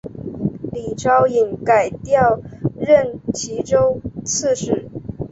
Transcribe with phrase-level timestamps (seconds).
[0.73, 2.39] 李朝隐改调
[2.75, 4.89] 任岐州刺史。